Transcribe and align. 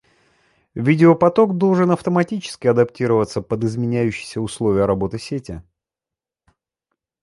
Видеопоток 0.73 1.57
должен 1.59 1.91
автоматически 1.91 2.65
адаптироваться 2.65 3.39
под 3.43 3.65
изменяющиеся 3.65 4.41
условия 4.41 4.87
работы 4.87 5.19
сети 5.19 5.61